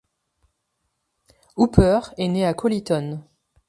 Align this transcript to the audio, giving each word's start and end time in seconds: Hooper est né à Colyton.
Hooper 1.57 1.99
est 2.17 2.27
né 2.27 2.43
à 2.43 2.55
Colyton. 2.55 3.23